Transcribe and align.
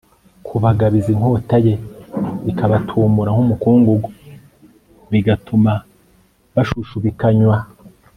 kubagabiza 0.47 1.09
inkota 1.15 1.55
ye 1.65 1.73
ikabatumura 2.51 3.29
nk 3.35 3.39
umukungugu 3.45 4.07
bigatumabashushubikanywa 5.11 7.57